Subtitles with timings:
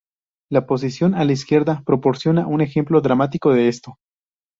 [0.51, 3.99] La posición a la izquierda proporciona un ejemplo dramático de esto.